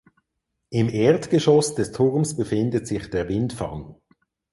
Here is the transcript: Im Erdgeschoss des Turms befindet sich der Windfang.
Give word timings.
Im 0.71 0.89
Erdgeschoss 0.89 1.75
des 1.75 1.91
Turms 1.91 2.35
befindet 2.35 2.87
sich 2.87 3.11
der 3.11 3.29
Windfang. 3.29 3.97